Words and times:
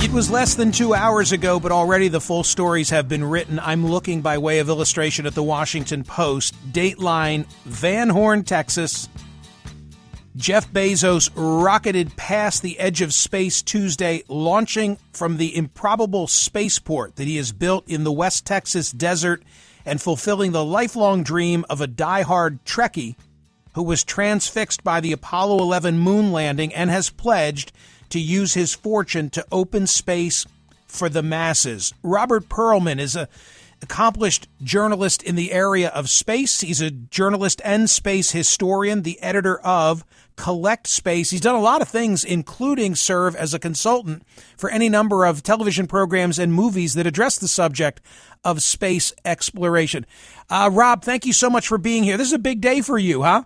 It 0.00 0.12
was 0.12 0.30
less 0.30 0.54
than 0.54 0.70
two 0.70 0.94
hours 0.94 1.32
ago, 1.32 1.58
but 1.58 1.72
already 1.72 2.06
the 2.06 2.20
full 2.20 2.44
stories 2.44 2.90
have 2.90 3.08
been 3.08 3.24
written. 3.24 3.58
I'm 3.58 3.84
looking 3.84 4.22
by 4.22 4.38
way 4.38 4.60
of 4.60 4.68
illustration 4.68 5.26
at 5.26 5.34
the 5.34 5.42
Washington 5.42 6.04
Post. 6.04 6.54
Dateline 6.72 7.46
Van 7.64 8.08
Horn, 8.08 8.44
Texas. 8.44 9.08
Jeff 10.36 10.70
Bezos 10.70 11.30
rocketed 11.34 12.16
past 12.16 12.62
the 12.62 12.78
edge 12.78 13.02
of 13.02 13.12
space 13.12 13.60
Tuesday, 13.60 14.22
launching 14.28 14.98
from 15.12 15.36
the 15.36 15.54
improbable 15.56 16.28
spaceport 16.28 17.16
that 17.16 17.26
he 17.26 17.36
has 17.36 17.50
built 17.50 17.88
in 17.88 18.04
the 18.04 18.12
West 18.12 18.46
Texas 18.46 18.92
desert 18.92 19.42
and 19.84 20.00
fulfilling 20.00 20.52
the 20.52 20.64
lifelong 20.64 21.24
dream 21.24 21.64
of 21.68 21.80
a 21.80 21.88
die-hard 21.88 22.64
Trekkie 22.64 23.16
who 23.74 23.82
was 23.82 24.04
transfixed 24.04 24.84
by 24.84 25.00
the 25.00 25.12
Apollo 25.12 25.58
11 25.58 25.98
moon 25.98 26.30
landing 26.30 26.72
and 26.72 26.88
has 26.88 27.10
pledged 27.10 27.72
to 28.10 28.20
use 28.20 28.54
his 28.54 28.74
fortune 28.74 29.30
to 29.30 29.46
open 29.52 29.86
space 29.86 30.46
for 30.86 31.08
the 31.08 31.22
masses. 31.22 31.92
Robert 32.02 32.48
Pearlman 32.48 32.98
is 32.98 33.16
a 33.16 33.28
accomplished 33.82 34.48
journalist 34.62 35.22
in 35.22 35.36
the 35.36 35.52
area 35.52 35.88
of 35.90 36.08
space. 36.08 36.60
He's 36.60 36.80
a 36.80 36.90
journalist 36.90 37.60
and 37.64 37.88
space 37.88 38.32
historian, 38.32 39.02
the 39.02 39.20
editor 39.22 39.58
of 39.60 40.04
Collect 40.36 40.86
Space. 40.86 41.30
He's 41.30 41.40
done 41.40 41.54
a 41.54 41.60
lot 41.60 41.82
of 41.82 41.88
things, 41.88 42.24
including 42.24 42.94
serve 42.94 43.34
as 43.34 43.54
a 43.54 43.58
consultant 43.58 44.22
for 44.56 44.70
any 44.70 44.88
number 44.88 45.24
of 45.24 45.42
television 45.42 45.86
programs 45.86 46.38
and 46.38 46.52
movies 46.52 46.94
that 46.94 47.06
address 47.06 47.38
the 47.38 47.48
subject 47.48 48.00
of 48.44 48.62
space 48.62 49.12
exploration. 49.24 50.06
Uh, 50.48 50.70
Rob, 50.72 51.02
thank 51.02 51.26
you 51.26 51.32
so 51.32 51.50
much 51.50 51.66
for 51.66 51.78
being 51.78 52.04
here. 52.04 52.16
This 52.16 52.28
is 52.28 52.34
a 52.34 52.38
big 52.38 52.60
day 52.60 52.80
for 52.80 52.98
you, 52.98 53.22
huh? 53.22 53.44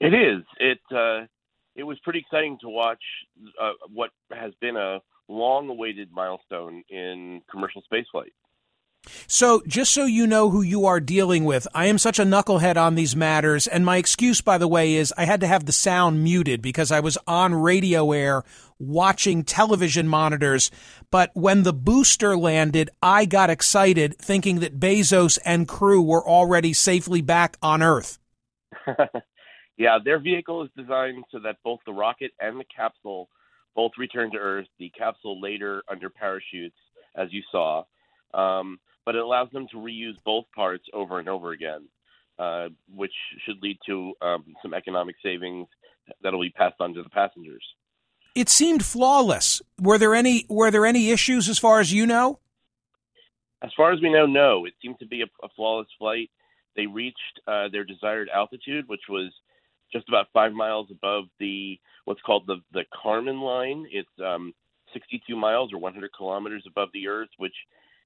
It 0.00 0.12
is. 0.12 0.42
It 0.58 0.78
uh, 0.90 1.26
it 1.76 1.84
was 1.84 1.98
pretty 2.00 2.20
exciting 2.20 2.58
to 2.62 2.68
watch 2.68 3.02
uh, 3.60 3.72
what 3.92 4.10
has 4.32 4.52
been 4.60 4.76
a 4.76 5.00
long-awaited 5.28 6.10
milestone 6.10 6.82
in 6.88 7.42
commercial 7.50 7.82
spaceflight. 7.92 8.32
So, 9.28 9.62
just 9.68 9.92
so 9.92 10.04
you 10.04 10.26
know 10.26 10.50
who 10.50 10.62
you 10.62 10.86
are 10.86 10.98
dealing 10.98 11.44
with, 11.44 11.68
I 11.72 11.86
am 11.86 11.98
such 11.98 12.18
a 12.18 12.24
knucklehead 12.24 12.76
on 12.76 12.96
these 12.96 13.14
matters. 13.14 13.68
And 13.68 13.84
my 13.84 13.98
excuse, 13.98 14.40
by 14.40 14.58
the 14.58 14.66
way, 14.66 14.94
is 14.94 15.14
I 15.16 15.26
had 15.26 15.40
to 15.42 15.46
have 15.46 15.64
the 15.64 15.72
sound 15.72 16.24
muted 16.24 16.60
because 16.60 16.90
I 16.90 16.98
was 16.98 17.16
on 17.24 17.54
radio 17.54 18.10
air 18.10 18.42
watching 18.80 19.44
television 19.44 20.08
monitors. 20.08 20.72
But 21.12 21.30
when 21.34 21.62
the 21.62 21.72
booster 21.72 22.36
landed, 22.36 22.90
I 23.00 23.26
got 23.26 23.48
excited 23.48 24.18
thinking 24.18 24.58
that 24.60 24.80
Bezos 24.80 25.38
and 25.44 25.68
crew 25.68 26.02
were 26.02 26.26
already 26.26 26.72
safely 26.72 27.22
back 27.22 27.56
on 27.62 27.82
Earth. 27.82 28.18
yeah, 29.76 29.98
their 30.02 30.18
vehicle 30.18 30.62
is 30.62 30.70
designed 30.76 31.24
so 31.30 31.38
that 31.40 31.56
both 31.62 31.80
the 31.86 31.92
rocket 31.92 32.32
and 32.40 32.58
the 32.58 32.64
capsule 32.64 33.28
both 33.74 33.92
return 33.98 34.30
to 34.32 34.38
Earth. 34.38 34.66
The 34.78 34.90
capsule 34.90 35.40
later 35.40 35.82
under 35.88 36.08
parachutes, 36.08 36.76
as 37.14 37.28
you 37.30 37.42
saw, 37.52 37.84
um, 38.32 38.78
but 39.04 39.14
it 39.14 39.22
allows 39.22 39.50
them 39.50 39.66
to 39.70 39.76
reuse 39.76 40.16
both 40.24 40.46
parts 40.54 40.84
over 40.92 41.18
and 41.18 41.28
over 41.28 41.52
again, 41.52 41.88
uh, 42.38 42.68
which 42.94 43.12
should 43.44 43.62
lead 43.62 43.78
to 43.86 44.14
um, 44.22 44.44
some 44.62 44.72
economic 44.74 45.16
savings 45.22 45.68
that'll 46.22 46.40
be 46.40 46.50
passed 46.50 46.76
on 46.80 46.94
to 46.94 47.02
the 47.02 47.10
passengers. 47.10 47.64
It 48.34 48.48
seemed 48.48 48.84
flawless. 48.84 49.62
Were 49.80 49.98
there 49.98 50.14
any 50.14 50.44
were 50.48 50.70
there 50.70 50.84
any 50.84 51.10
issues 51.10 51.48
as 51.48 51.58
far 51.58 51.80
as 51.80 51.92
you 51.92 52.06
know? 52.06 52.38
As 53.62 53.70
far 53.76 53.92
as 53.92 54.00
we 54.02 54.12
know, 54.12 54.26
no. 54.26 54.66
It 54.66 54.74
seemed 54.82 54.98
to 54.98 55.06
be 55.06 55.22
a, 55.22 55.26
a 55.42 55.48
flawless 55.56 55.88
flight. 55.98 56.30
They 56.76 56.86
reached 56.86 57.40
uh, 57.48 57.68
their 57.72 57.84
desired 57.84 58.28
altitude, 58.28 58.86
which 58.88 59.00
was 59.08 59.32
just 59.92 60.08
about 60.08 60.26
five 60.32 60.52
miles 60.52 60.88
above 60.90 61.24
the 61.38 61.78
what's 62.04 62.20
called 62.22 62.46
the 62.46 62.56
the 62.72 62.84
Kármán 63.04 63.42
line. 63.42 63.86
It's 63.90 64.08
um, 64.24 64.52
62 64.92 65.36
miles 65.36 65.72
or 65.72 65.78
100 65.78 66.10
kilometers 66.16 66.64
above 66.66 66.88
the 66.92 67.08
Earth, 67.08 67.28
which 67.38 67.54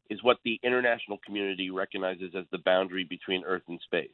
is 0.08 0.22
what 0.22 0.38
the 0.44 0.58
international 0.62 1.18
community 1.24 1.70
recognizes 1.70 2.32
as 2.36 2.44
the 2.50 2.58
boundary 2.58 3.04
between 3.04 3.44
Earth 3.44 3.62
and 3.68 3.80
space. 3.84 4.10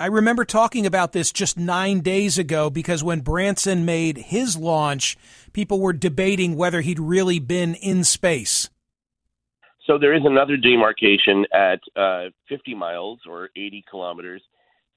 I 0.00 0.06
remember 0.06 0.44
talking 0.44 0.86
about 0.86 1.12
this 1.12 1.32
just 1.32 1.58
nine 1.58 2.00
days 2.00 2.38
ago 2.38 2.70
because 2.70 3.02
when 3.02 3.20
Branson 3.20 3.84
made 3.84 4.16
his 4.16 4.56
launch, 4.56 5.16
people 5.52 5.80
were 5.80 5.92
debating 5.92 6.54
whether 6.54 6.80
he'd 6.82 7.00
really 7.00 7.40
been 7.40 7.74
in 7.74 8.04
space. 8.04 8.70
So 9.88 9.98
there 9.98 10.14
is 10.14 10.22
another 10.24 10.56
demarcation 10.56 11.46
at 11.52 11.80
uh, 11.96 12.26
50 12.48 12.74
miles 12.74 13.20
or 13.28 13.48
80 13.56 13.84
kilometers. 13.90 14.42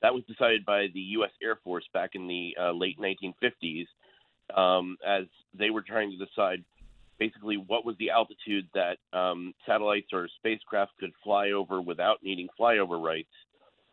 That 0.01 0.13
was 0.13 0.23
decided 0.27 0.65
by 0.65 0.87
the 0.93 0.99
U.S. 1.17 1.31
Air 1.43 1.57
Force 1.63 1.85
back 1.93 2.11
in 2.13 2.27
the 2.27 2.55
uh, 2.59 2.71
late 2.71 2.97
1950s 2.99 3.85
um, 4.55 4.97
as 5.05 5.25
they 5.57 5.69
were 5.69 5.81
trying 5.81 6.11
to 6.11 6.17
decide 6.17 6.63
basically 7.19 7.57
what 7.57 7.85
was 7.85 7.95
the 7.99 8.09
altitude 8.09 8.67
that 8.73 8.97
um, 9.17 9.53
satellites 9.65 10.07
or 10.11 10.27
spacecraft 10.37 10.91
could 10.99 11.11
fly 11.23 11.51
over 11.51 11.81
without 11.81 12.17
needing 12.23 12.47
flyover 12.59 13.01
rights 13.01 13.29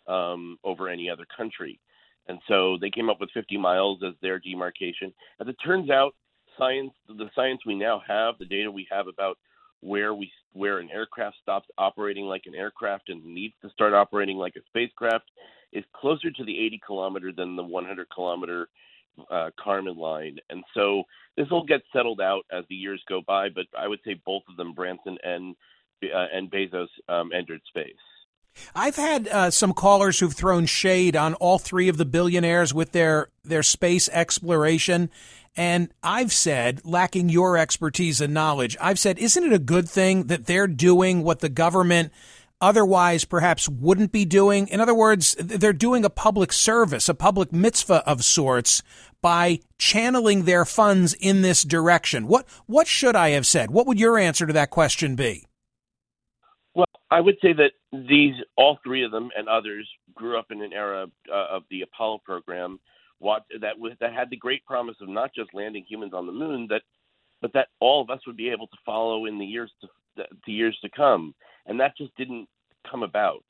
um, 0.06 0.58
over 0.64 0.88
any 0.88 1.10
other 1.10 1.26
country. 1.36 1.78
And 2.26 2.38
so 2.48 2.78
they 2.80 2.90
came 2.90 3.10
up 3.10 3.20
with 3.20 3.30
50 3.32 3.58
miles 3.58 4.00
as 4.06 4.14
their 4.22 4.38
demarcation. 4.38 5.12
As 5.40 5.48
it 5.48 5.56
turns 5.62 5.90
out, 5.90 6.14
science, 6.58 6.92
the 7.06 7.28
science 7.34 7.60
we 7.66 7.74
now 7.74 8.02
have, 8.06 8.34
the 8.38 8.44
data 8.44 8.70
we 8.70 8.86
have 8.90 9.06
about 9.08 9.38
where 9.80 10.14
we 10.14 10.30
where 10.54 10.78
an 10.78 10.88
aircraft 10.90 11.36
stops 11.40 11.68
operating 11.78 12.24
like 12.24 12.42
an 12.46 12.54
aircraft 12.54 13.10
and 13.10 13.24
needs 13.24 13.54
to 13.62 13.70
start 13.70 13.94
operating 13.94 14.36
like 14.36 14.56
a 14.56 14.60
spacecraft 14.66 15.30
is 15.72 15.84
closer 15.92 16.30
to 16.30 16.44
the 16.44 16.58
80 16.66 16.80
kilometer 16.86 17.32
than 17.32 17.56
the 17.56 17.62
100 17.62 18.08
kilometer 18.14 18.68
uh, 19.30 19.50
Kármán 19.58 19.96
line. 19.96 20.38
And 20.50 20.64
so 20.74 21.04
this 21.36 21.48
will 21.50 21.64
get 21.64 21.82
settled 21.92 22.20
out 22.20 22.44
as 22.52 22.64
the 22.68 22.74
years 22.74 23.02
go 23.08 23.20
by. 23.26 23.48
But 23.48 23.66
I 23.78 23.88
would 23.88 24.00
say 24.04 24.14
both 24.24 24.42
of 24.48 24.56
them, 24.56 24.72
Branson 24.72 25.18
and 25.22 25.56
uh, 26.02 26.26
and 26.32 26.50
Bezos, 26.50 26.88
um, 27.08 27.30
entered 27.34 27.60
space. 27.68 27.94
I've 28.74 28.96
had 28.96 29.28
uh, 29.28 29.50
some 29.50 29.72
callers 29.72 30.18
who've 30.18 30.32
thrown 30.32 30.66
shade 30.66 31.16
on 31.16 31.34
all 31.34 31.58
three 31.58 31.88
of 31.88 31.96
the 31.96 32.04
billionaires 32.04 32.74
with 32.74 32.92
their 32.92 33.28
their 33.44 33.62
space 33.62 34.08
exploration. 34.10 35.10
And 35.56 35.92
I've 36.04 36.32
said, 36.32 36.84
lacking 36.84 37.30
your 37.30 37.56
expertise 37.56 38.20
and 38.20 38.32
knowledge, 38.32 38.76
I've 38.80 38.98
said, 38.98 39.18
isn't 39.18 39.42
it 39.42 39.52
a 39.52 39.58
good 39.58 39.88
thing 39.88 40.24
that 40.24 40.46
they're 40.46 40.68
doing 40.68 41.24
what 41.24 41.40
the 41.40 41.48
government 41.48 42.12
otherwise 42.60 43.24
perhaps 43.24 43.68
wouldn't 43.68 44.12
be 44.12 44.24
doing? 44.24 44.68
In 44.68 44.80
other 44.80 44.94
words, 44.94 45.34
they're 45.38 45.72
doing 45.72 46.04
a 46.04 46.10
public 46.10 46.52
service, 46.52 47.08
a 47.08 47.14
public 47.14 47.52
mitzvah 47.52 48.02
of 48.08 48.24
sorts 48.24 48.82
by 49.20 49.60
channeling 49.78 50.44
their 50.44 50.64
funds 50.64 51.14
in 51.14 51.42
this 51.42 51.62
direction. 51.62 52.26
What 52.26 52.46
what 52.66 52.86
should 52.86 53.16
I 53.16 53.30
have 53.30 53.46
said? 53.46 53.70
What 53.70 53.86
would 53.86 53.98
your 53.98 54.18
answer 54.18 54.46
to 54.46 54.52
that 54.52 54.70
question 54.70 55.16
be? 55.16 55.46
Well, 56.74 56.86
I 57.10 57.20
would 57.20 57.36
say 57.42 57.52
that 57.54 57.72
these, 57.92 58.34
all 58.56 58.78
three 58.84 59.04
of 59.04 59.10
them 59.10 59.30
and 59.36 59.48
others, 59.48 59.88
grew 60.14 60.38
up 60.38 60.46
in 60.50 60.62
an 60.62 60.72
era 60.72 61.06
uh, 61.32 61.46
of 61.56 61.62
the 61.70 61.82
Apollo 61.82 62.20
program 62.24 62.80
what, 63.18 63.44
that 63.60 63.78
was, 63.78 63.92
that 64.00 64.12
had 64.12 64.30
the 64.30 64.36
great 64.36 64.64
promise 64.64 64.96
of 65.00 65.08
not 65.08 65.34
just 65.34 65.54
landing 65.54 65.84
humans 65.88 66.12
on 66.14 66.26
the 66.26 66.32
moon, 66.32 66.66
that 66.70 66.82
but 67.40 67.52
that 67.52 67.68
all 67.80 68.02
of 68.02 68.10
us 68.10 68.20
would 68.26 68.36
be 68.36 68.48
able 68.48 68.66
to 68.66 68.76
follow 68.84 69.26
in 69.26 69.38
the 69.38 69.44
years 69.44 69.70
to 69.80 69.88
the 70.16 70.52
years 70.52 70.76
to 70.82 70.90
come, 70.90 71.34
and 71.68 71.78
that 71.78 71.96
just 71.96 72.14
didn't 72.16 72.48
come 72.90 73.02
about. 73.02 73.44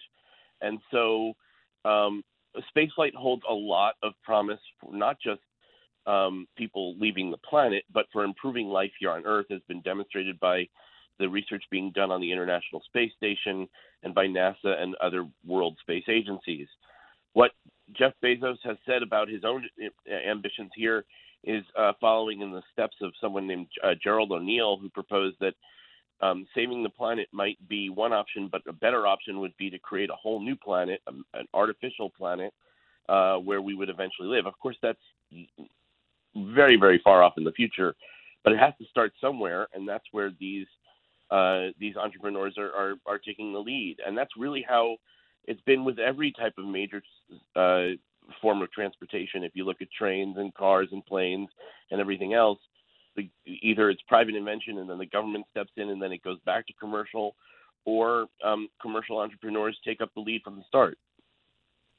And 0.61 0.79
so, 0.91 1.33
um, 1.85 2.23
spaceflight 2.77 3.15
holds 3.15 3.43
a 3.49 3.55
lot 3.55 3.95
of 4.03 4.13
promise 4.25 4.61
for 4.81 4.95
not 4.95 5.17
just 5.21 5.41
um, 6.07 6.47
people 6.57 6.97
leaving 6.99 7.31
the 7.31 7.39
planet, 7.39 7.85
but 7.93 8.07
for 8.13 8.25
improving 8.25 8.69
life 8.69 8.91
here 8.99 9.11
on 9.11 9.25
Earth, 9.25 9.47
has 9.51 9.61
been 9.69 9.81
demonstrated 9.83 10.41
by 10.41 10.67
the 11.19 11.29
research 11.29 11.65
being 11.71 11.93
done 11.93 12.11
on 12.11 12.21
the 12.21 12.33
International 12.33 12.83
Space 12.87 13.13
Station 13.17 13.69
and 14.03 14.15
by 14.15 14.27
NASA 14.27 14.81
and 14.81 14.95
other 14.97 15.27
world 15.47 15.77
space 15.81 16.05
agencies. 16.09 16.69
What 17.33 17.53
Jeff 17.97 18.13
Bezos 18.25 18.59
has 18.65 18.77
said 18.87 19.03
about 19.03 19.29
his 19.29 19.45
own 19.45 19.69
uh, 19.83 20.15
ambitions 20.29 20.71
here 20.75 21.05
is 21.45 21.65
uh, 21.79 21.93
following 22.01 22.41
in 22.41 22.53
the 22.53 22.63
steps 22.73 22.97
of 23.01 23.13
someone 23.21 23.47
named 23.47 23.69
uh, 23.83 23.95
Gerald 24.03 24.33
O'Neill, 24.33 24.79
who 24.79 24.89
proposed 24.89 25.37
that 25.41 25.55
um, 26.21 26.47
saving 26.55 26.83
the 26.83 26.89
planet 26.91 27.29
might 27.33 27.57
be 27.69 27.91
one 27.91 28.13
option, 28.13 28.49
but 28.51 28.63
a 28.69 28.73
better 28.73 29.07
option 29.07 29.41
would 29.41 29.57
be 29.57 29.71
to 29.71 29.79
create 29.79 30.11
a 30.11 30.15
whole 30.15 30.41
new 30.41 30.57
planet, 30.57 31.01
um, 31.07 31.25
an 31.35 31.47
artificial 31.55 32.11
planet, 32.11 32.53
uh, 33.09 33.37
where 33.37 33.63
we 33.63 33.75
would 33.75 33.89
eventually 33.89 34.29
live. 34.29 34.47
Of 34.47 34.59
course, 34.59 34.77
that's 34.83 34.99
very, 36.35 36.77
very 36.77 37.01
far 37.03 37.23
off 37.23 37.35
in 37.37 37.45
the 37.45 37.53
future, 37.53 37.95
but 38.45 38.53
it 38.53 38.59
has 38.59 38.75
to 38.81 38.87
start 38.87 39.13
somewhere, 39.21 39.69
and 39.75 39.89
that's 39.89 40.05
where 40.13 40.31
these 40.39 40.67
uh, 41.31 41.67
these 41.79 41.95
entrepreneurs 41.97 42.57
are, 42.57 42.73
are, 42.73 42.95
are 43.07 43.19
taking 43.19 43.53
the 43.53 43.59
lead, 43.59 43.99
and 44.07 44.17
that's 44.17 44.31
really 44.39 44.65
how 44.67 44.97
it's 45.45 45.61
been 45.63 45.85
with 45.85 45.99
every 45.99 46.33
type 46.33 46.55
of 46.57 46.65
major 46.65 47.03
uh, 47.55 47.89
form 48.41 48.63
of 48.63 48.73
transportation. 48.73 49.45
If 49.45 49.53
you 49.55 49.65
look 49.65 49.83
at 49.83 49.89
trains 49.91 50.37
and 50.39 50.55
cars 50.55 50.89
and 50.91 51.05
planes 51.05 51.49
and 51.91 52.01
everything 52.01 52.33
else, 52.33 52.59
the, 53.19 53.31
either 53.47 53.91
it's 53.91 54.03
private 54.09 54.35
invention 54.35 54.79
and 54.79 54.89
then 54.89 54.99
the 54.99 55.07
government 55.07 55.45
steps 55.51 55.73
in 55.77 55.91
and 55.91 56.01
then 56.01 56.13
it 56.13 56.23
goes 56.23 56.39
back 56.47 56.67
to 56.69 56.73
commercial, 56.75 57.35
or 57.85 58.27
um, 58.45 58.69
commercial 58.81 59.19
entrepreneurs 59.19 59.79
take 59.85 60.01
up 60.01 60.11
the 60.15 60.21
lead 60.21 60.43
from 60.43 60.57
the 60.57 60.63
start. 60.67 60.97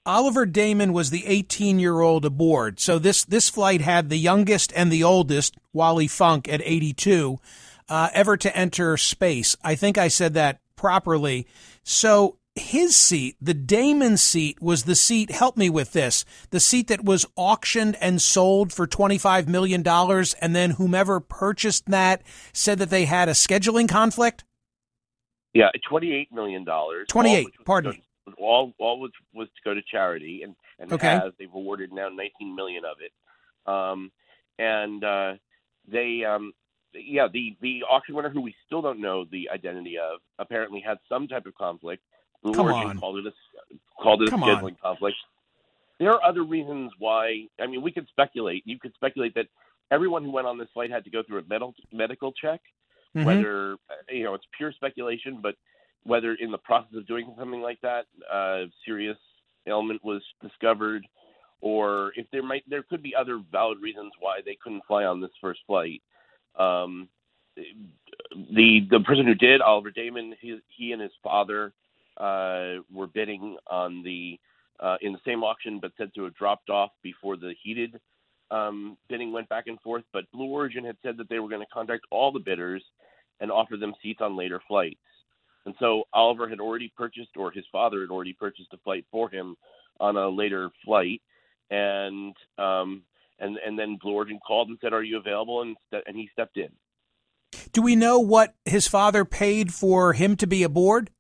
Oliver 0.06 0.46
Daemen 0.46 0.92
was 0.94 1.10
the 1.10 1.26
18 1.28 1.78
year 1.78 2.00
old 2.02 2.26
aboard. 2.26 2.80
So 2.80 2.98
this, 2.98 3.24
this 3.26 3.50
flight 3.50 3.82
had 3.82 4.10
the 4.10 4.18
youngest 4.18 4.74
and 4.76 4.92
the 4.92 5.04
oldest, 5.04 5.56
Wally 5.74 6.08
Funk 6.08 6.48
at 6.48 6.62
82, 6.64 7.40
uh, 7.90 8.10
ever 8.14 8.38
to 8.38 8.56
enter 8.56 8.98
space. 8.98 9.56
I 9.64 9.76
think 9.76 9.98
I 9.98 10.08
said 10.08 10.34
that 10.34 10.62
properly. 10.76 11.46
So 11.84 12.39
his 12.56 12.96
seat, 12.96 13.36
the 13.42 13.54
Daemen 13.54 14.18
seat, 14.18 14.62
was 14.62 14.84
the 14.84 14.96
seat, 14.96 15.32
help 15.32 15.58
me 15.58 15.70
with 15.70 15.94
this, 15.94 16.26
the 16.50 16.60
seat 16.60 16.88
that 16.88 17.04
was 17.04 17.26
auctioned 17.36 17.98
and 18.02 18.22
sold 18.22 18.74
for 18.74 18.88
$25 18.88 19.48
million. 19.48 19.86
And 19.88 20.56
then 20.56 20.72
whomever 20.72 21.20
purchased 21.20 21.86
that 21.88 22.22
said 22.54 22.80
that 22.80 22.90
they 22.90 23.06
had 23.06 23.30
a 23.30 23.34
scheduling 23.34 23.88
conflict? 23.88 24.44
Yeah, 25.54 25.70
$28 25.90 26.32
million. 26.32 26.66
28, 27.08 27.48
pardon 27.66 27.92
me. 27.92 28.04
All, 28.38 28.74
all 28.78 29.00
was, 29.00 29.12
was 29.34 29.48
to 29.48 29.62
go 29.66 29.74
to 29.74 29.82
charity, 29.82 30.42
and, 30.44 30.56
and 30.78 30.94
okay. 30.94 31.08
has. 31.08 31.34
They've 31.40 31.50
awarded 31.52 31.92
now 31.92 32.10
19 32.10 32.56
million 32.56 32.84
of 32.86 32.98
it. 33.02 33.12
Um, 33.66 34.12
and 34.60 35.04
uh, 35.04 35.34
they, 35.92 36.24
um, 36.24 36.54
yeah, 36.94 37.28
the, 37.32 37.58
the 37.62 37.84
auction 37.90 38.14
winner, 38.14 38.30
who 38.30 38.42
we 38.42 38.54
still 38.68 38.84
don't 38.84 39.02
know 39.02 39.26
the 39.26 39.50
identity 39.50 39.96
of, 39.98 40.20
apparently 40.38 40.84
had 40.86 40.98
some 41.08 41.28
type 41.28 41.48
of 41.48 41.56
conflict 41.56 42.04
Come 42.44 42.60
Origin 42.68 42.90
on. 42.92 43.00
called 43.00 43.18
it 43.18 43.28
a 43.28 43.34
called 44.02 44.22
it 44.24 44.30
Come 44.30 44.44
a 44.44 44.46
on. 44.48 44.64
scheduling 44.64 44.80
conflict. 44.80 45.18
There 46.00 46.12
are 46.12 46.24
other 46.24 46.44
reasons 46.44 46.92
why. 47.00 47.46
I 47.60 47.68
mean, 47.68 47.82
we 47.82 47.92
could 47.92 48.08
speculate. 48.08 48.64
You 48.66 48.80
could 48.80 48.94
speculate 48.94 49.36
that 49.36 49.48
everyone 49.92 50.24
who 50.24 50.32
went 50.32 50.48
on 50.48 50.58
this 50.58 50.70
flight 50.74 50.90
had 50.90 51.04
to 51.04 51.10
go 51.10 51.24
through 51.24 51.40
a 51.40 51.44
medical 51.50 51.74
medical 51.92 52.32
check. 52.32 52.62
Mhm. 53.16 53.26
Whether 53.26 53.78
you 54.10 54.24
know, 54.24 54.34
it's 54.36 54.46
pure 54.58 54.72
speculation, 54.72 55.40
but 55.42 55.56
whether 56.04 56.36
in 56.36 56.52
the 56.52 56.58
process 56.58 56.94
of 56.96 57.06
doing 57.08 57.34
something 57.38 57.62
like 57.62 57.82
that, 57.82 58.06
uh, 58.32 58.66
serious 58.86 59.18
ailment 59.68 60.04
was 60.04 60.24
discovered, 60.42 61.06
or 61.60 62.14
if 62.16 62.30
there 62.32 62.44
might 62.44 62.64
there 62.70 62.84
could 62.84 63.02
be 63.04 63.14
other 63.16 63.40
valid 63.52 63.80
reasons 63.82 64.14
why 64.20 64.40
they 64.46 64.56
couldn't 64.56 64.86
fly 64.86 65.04
on 65.04 65.20
this 65.20 65.32
first 65.42 65.60
flight. 65.68 66.02
Um, 66.56 67.10
the 67.56 68.88
the 68.90 69.02
person 69.02 69.26
who 69.26 69.36
did, 69.36 69.60
Oliver 69.60 69.92
Daemen, 69.92 70.36
he, 70.40 70.62
he 70.70 70.94
and 70.94 71.02
his 71.02 71.12
father 71.22 71.74
uh, 72.20 72.82
were 72.92 73.08
bidding 73.08 73.58
on 73.68 74.04
the 74.04 74.40
uh, 74.80 74.98
in 75.02 75.14
the 75.14 75.20
same 75.26 75.44
auction, 75.44 75.80
but 75.82 75.92
said 75.98 76.12
to 76.16 76.24
have 76.24 76.36
dropped 76.36 76.70
off 76.70 76.92
before 77.04 77.36
the 77.36 77.54
heated 77.62 78.00
um, 78.52 78.98
bidding 79.08 79.32
went 79.32 79.50
back 79.50 79.68
and 79.68 79.80
forth. 79.82 80.04
But 80.14 80.30
Blue 80.32 80.48
Origin 80.48 80.84
had 80.84 80.98
said 81.04 81.18
that 81.18 81.30
they 81.30 81.40
were 81.40 81.50
going 81.50 81.62
to 81.62 81.74
contact 81.74 82.06
all 82.12 82.32
the 82.32 82.40
bidders 82.40 82.84
and 83.40 83.52
offer 83.52 83.78
them 83.78 83.94
seats 84.02 84.22
on 84.22 84.36
later 84.36 84.62
flights. 84.68 85.00
And 85.66 85.76
so 85.80 86.04
Oliver 86.14 86.50
had 86.50 86.60
already 86.60 86.92
purchased, 86.96 87.36
or 87.36 87.52
his 87.52 87.66
father 87.72 88.02
had 88.02 88.10
already 88.10 88.34
purchased 88.34 88.74
a 88.74 88.78
flight 88.78 89.06
for 89.12 89.30
him 89.30 89.56
on 90.00 90.16
a 90.16 90.30
later 90.30 90.70
flight, 90.86 91.22
and 91.70 92.34
um, 92.58 93.04
and 93.40 93.58
and 93.58 93.78
then 93.78 93.98
Blue 94.02 94.14
Origin 94.14 94.40
called 94.46 94.70
and 94.70 94.78
said, 94.82 94.94
"Are 94.94 95.04
you 95.04 95.18
available?" 95.18 95.62
and 95.62 95.76
st- 95.92 96.06
and 96.08 96.16
he 96.16 96.30
stepped 96.32 96.58
in. 96.58 96.70
Do 97.74 97.82
we 97.82 97.96
know 97.96 98.20
what 98.20 98.56
his 98.66 98.88
father 98.88 99.26
paid 99.26 99.74
for 99.74 100.14
him 100.14 100.36
to 100.38 100.48
be 100.48 100.64
aboard? 100.64 101.12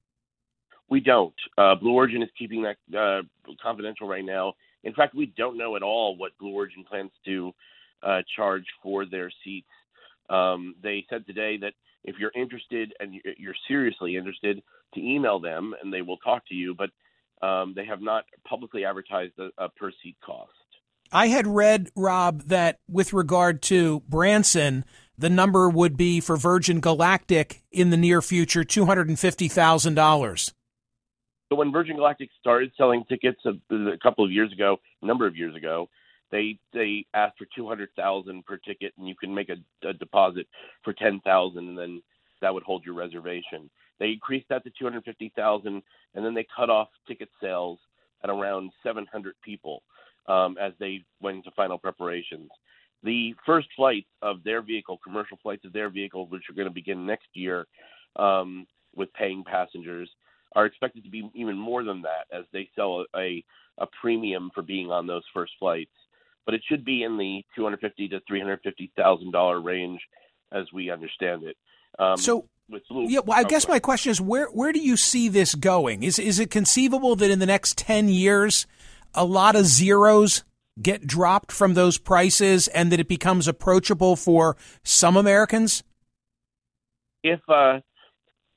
We 0.89 0.99
don't. 0.99 1.35
Uh, 1.57 1.75
Blue 1.75 1.93
Origin 1.93 2.23
is 2.23 2.29
keeping 2.37 2.63
that 2.63 2.77
uh, 2.97 3.21
confidential 3.61 4.07
right 4.07 4.25
now. 4.25 4.53
In 4.83 4.93
fact, 4.93 5.13
we 5.13 5.27
don't 5.37 5.57
know 5.57 5.75
at 5.75 5.83
all 5.83 6.15
what 6.15 6.37
Blue 6.39 6.53
Origin 6.53 6.83
plans 6.83 7.11
to 7.25 7.53
uh, 8.01 8.21
charge 8.35 8.65
for 8.81 9.05
their 9.05 9.31
seats. 9.43 9.67
Um, 10.29 10.75
they 10.81 11.05
said 11.09 11.25
today 11.27 11.57
that 11.57 11.73
if 12.03 12.15
you're 12.19 12.31
interested 12.35 12.93
and 12.99 13.13
you're- 13.13 13.55
seriously 13.67 14.15
interested, 14.15 14.61
to 14.95 14.99
email 14.99 15.39
them 15.39 15.75
and 15.81 15.93
they 15.93 16.01
will 16.01 16.17
talk 16.17 16.47
to 16.47 16.55
you. 16.55 16.75
But 16.75 16.89
um, 17.45 17.73
they 17.75 17.85
have 17.85 18.01
not 18.01 18.25
publicly 18.47 18.85
advertised 18.85 19.33
a, 19.37 19.49
a 19.63 19.69
per 19.69 19.91
seat 20.03 20.17
cost. 20.25 20.51
I 21.11 21.27
had 21.27 21.47
read, 21.47 21.89
Rob, 21.95 22.43
that 22.43 22.77
with 22.87 23.13
regard 23.13 23.61
to 23.63 24.01
Branson, 24.07 24.85
the 25.17 25.29
number 25.29 25.69
would 25.69 25.97
be 25.97 26.19
for 26.19 26.37
Virgin 26.37 26.79
Galactic 26.79 27.63
in 27.71 27.89
the 27.89 27.97
near 27.97 28.21
future 28.21 28.63
$250,000. 28.63 30.53
So 31.49 31.55
when 31.55 31.71
Virgin 31.71 31.95
Galactic 31.95 32.29
started 32.39 32.71
selling 32.77 33.03
tickets 33.09 33.41
a, 33.45 33.75
a 33.75 33.97
couple 33.97 34.23
of 34.23 34.31
years 34.31 34.53
ago, 34.53 34.79
a 35.01 35.05
number 35.05 35.25
of 35.25 35.35
years 35.35 35.55
ago, 35.55 35.89
they 36.31 36.59
they 36.73 37.05
asked 37.15 37.39
for 37.39 37.47
two 37.55 37.67
hundred 37.67 37.89
thousand 37.95 38.45
per 38.45 38.57
ticket, 38.57 38.93
and 38.97 39.07
you 39.07 39.15
can 39.15 39.33
make 39.33 39.49
a, 39.49 39.87
a 39.87 39.93
deposit 39.93 40.47
for 40.83 40.93
ten 40.93 41.19
thousand, 41.21 41.69
and 41.69 41.77
then 41.77 42.01
that 42.41 42.53
would 42.53 42.63
hold 42.63 42.85
your 42.85 42.93
reservation. 42.93 43.69
They 43.99 44.09
increased 44.09 44.47
that 44.49 44.63
to 44.63 44.71
two 44.77 44.85
hundred 44.85 45.05
fifty 45.05 45.33
thousand, 45.35 45.81
and 46.13 46.23
then 46.23 46.35
they 46.35 46.45
cut 46.55 46.69
off 46.69 46.89
ticket 47.07 47.29
sales 47.41 47.79
at 48.23 48.29
around 48.29 48.71
seven 48.83 49.07
hundred 49.11 49.33
people 49.43 49.81
um, 50.27 50.55
as 50.61 50.73
they 50.79 51.03
went 51.19 51.37
into 51.37 51.51
final 51.55 51.79
preparations. 51.79 52.49
The 53.01 53.33
first 53.45 53.69
flights 53.75 54.09
of 54.21 54.43
their 54.43 54.61
vehicle, 54.61 54.99
commercial 55.03 55.39
flights 55.41 55.65
of 55.65 55.73
their 55.73 55.89
vehicle, 55.89 56.27
which 56.27 56.43
are 56.49 56.53
going 56.53 56.67
to 56.67 56.73
begin 56.73 57.05
next 57.05 57.27
year 57.33 57.65
um, 58.17 58.67
with 58.95 59.11
paying 59.13 59.43
passengers, 59.43 60.09
are 60.55 60.65
expected 60.65 61.03
to 61.03 61.09
be 61.09 61.29
even 61.33 61.57
more 61.57 61.83
than 61.83 62.01
that 62.03 62.25
as 62.31 62.45
they 62.51 62.69
sell 62.75 63.05
a, 63.15 63.19
a, 63.19 63.43
a 63.79 63.87
premium 64.01 64.51
for 64.53 64.61
being 64.61 64.91
on 64.91 65.07
those 65.07 65.23
first 65.33 65.53
flights. 65.59 65.91
But 66.45 66.55
it 66.55 66.61
should 66.67 66.83
be 66.83 67.03
in 67.03 67.17
the 67.17 67.43
two 67.55 67.63
hundred 67.63 67.81
fifty 67.81 68.07
to 68.09 68.19
three 68.27 68.39
hundred 68.39 68.61
fifty 68.63 68.91
thousand 68.95 69.31
dollar 69.31 69.61
range, 69.61 69.99
as 70.51 70.65
we 70.73 70.89
understand 70.89 71.43
it. 71.43 71.57
Um, 71.99 72.17
So, 72.17 72.45
yeah, 72.89 73.19
well, 73.25 73.37
I 73.37 73.43
oh, 73.43 73.47
guess 73.47 73.67
my 73.67 73.79
question 73.79 74.11
is 74.11 74.21
where 74.21 74.47
where 74.47 74.71
do 74.71 74.79
you 74.79 74.97
see 74.97 75.27
this 75.27 75.55
going? 75.55 76.03
Is 76.03 76.17
is 76.17 76.39
it 76.39 76.49
conceivable 76.49 77.15
that 77.17 77.29
in 77.29 77.39
the 77.39 77.45
next 77.45 77.77
10 77.77 78.09
years 78.09 78.67
a 79.13 79.25
lot 79.25 79.55
of 79.55 79.65
zeros 79.65 80.43
get 80.81 81.05
dropped 81.05 81.51
from 81.51 81.73
those 81.73 81.97
prices 81.97 82.67
and 82.69 82.91
that 82.91 82.99
it 82.99 83.07
becomes 83.07 83.47
approachable 83.47 84.15
for 84.15 84.55
some 84.83 85.17
Americans? 85.17 85.83
if 87.23 87.39
uh, 87.47 87.79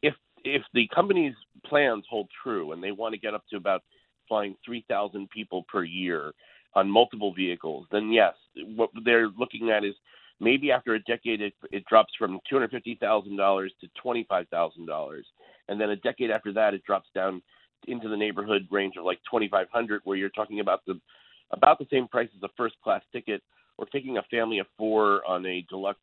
if 0.02 0.14
if 0.44 0.62
the 0.74 0.88
companies 0.94 1.34
plans 1.72 2.04
hold 2.10 2.28
true 2.42 2.72
and 2.72 2.84
they 2.84 2.92
want 2.92 3.14
to 3.14 3.18
get 3.18 3.32
up 3.32 3.44
to 3.48 3.56
about 3.56 3.82
flying 4.28 4.54
3,000 4.62 5.30
people 5.30 5.64
per 5.72 5.84
year 5.84 6.32
on 6.74 6.86
multiple 6.86 7.32
vehicles, 7.32 7.86
then 7.90 8.12
yes, 8.12 8.34
what 8.76 8.90
they're 9.06 9.28
looking 9.38 9.70
at 9.70 9.82
is 9.82 9.94
maybe 10.38 10.70
after 10.70 10.94
a 10.94 11.02
decade 11.04 11.40
it, 11.40 11.54
it 11.70 11.82
drops 11.86 12.12
from 12.18 12.40
$250,000 12.52 13.68
to 13.80 13.88
$25,000, 14.04 15.22
and 15.68 15.80
then 15.80 15.88
a 15.88 15.96
decade 15.96 16.30
after 16.30 16.52
that 16.52 16.74
it 16.74 16.84
drops 16.84 17.08
down 17.14 17.40
into 17.88 18.06
the 18.06 18.16
neighborhood 18.16 18.68
range 18.70 18.96
of 18.98 19.06
like 19.06 19.18
2,500, 19.30 20.02
where 20.04 20.18
you're 20.18 20.28
talking 20.28 20.60
about 20.60 20.82
the 20.86 21.00
about 21.52 21.78
the 21.78 21.86
same 21.90 22.06
price 22.08 22.28
as 22.36 22.42
a 22.42 22.48
first 22.56 22.74
class 22.82 23.02
ticket 23.12 23.42
or 23.76 23.86
taking 23.86 24.16
a 24.16 24.22
family 24.30 24.58
of 24.58 24.66
four 24.78 25.22
on 25.26 25.44
a 25.44 25.66
deluxe 25.68 25.98